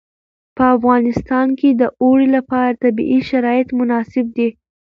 [0.55, 4.49] په افغانستان کې د اوړي لپاره طبیعي شرایط مناسب دي.